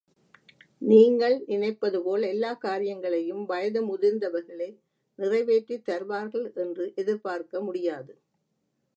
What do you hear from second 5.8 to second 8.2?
தருவார்கள் என்று எதிர்பார்க்க முடியாது.